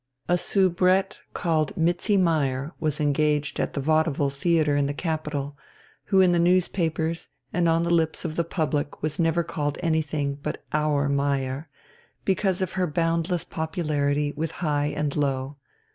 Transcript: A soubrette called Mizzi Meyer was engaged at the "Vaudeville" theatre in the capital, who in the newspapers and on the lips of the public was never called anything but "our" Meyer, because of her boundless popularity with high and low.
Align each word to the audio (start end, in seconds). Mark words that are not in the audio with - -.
A 0.27 0.35
soubrette 0.35 1.21
called 1.35 1.77
Mizzi 1.77 2.17
Meyer 2.17 2.71
was 2.79 2.99
engaged 2.99 3.59
at 3.59 3.73
the 3.75 3.79
"Vaudeville" 3.79 4.31
theatre 4.31 4.75
in 4.75 4.87
the 4.87 4.95
capital, 4.95 5.55
who 6.05 6.21
in 6.21 6.31
the 6.31 6.39
newspapers 6.39 7.29
and 7.53 7.69
on 7.69 7.83
the 7.83 7.91
lips 7.91 8.25
of 8.25 8.35
the 8.35 8.43
public 8.43 9.03
was 9.03 9.19
never 9.19 9.43
called 9.43 9.77
anything 9.83 10.39
but 10.41 10.63
"our" 10.73 11.07
Meyer, 11.07 11.69
because 12.25 12.63
of 12.63 12.71
her 12.71 12.87
boundless 12.87 13.43
popularity 13.43 14.31
with 14.35 14.53
high 14.65 14.87
and 14.87 15.15
low. 15.15 15.57